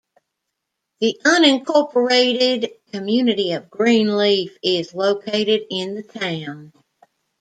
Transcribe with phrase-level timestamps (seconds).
[0.99, 6.73] The unincorporated community of Greenleaf is located in the town.